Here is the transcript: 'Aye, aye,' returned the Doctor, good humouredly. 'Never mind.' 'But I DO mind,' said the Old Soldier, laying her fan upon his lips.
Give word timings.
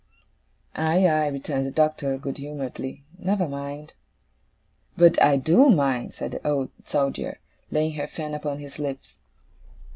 'Aye, 0.75 1.07
aye,' 1.07 1.27
returned 1.27 1.67
the 1.67 1.71
Doctor, 1.71 2.17
good 2.17 2.39
humouredly. 2.39 3.03
'Never 3.19 3.47
mind.' 3.47 3.93
'But 4.97 5.21
I 5.21 5.37
DO 5.37 5.69
mind,' 5.69 6.15
said 6.15 6.31
the 6.31 6.47
Old 6.49 6.71
Soldier, 6.85 7.39
laying 7.69 7.93
her 7.93 8.07
fan 8.07 8.33
upon 8.33 8.57
his 8.57 8.79
lips. 8.79 9.19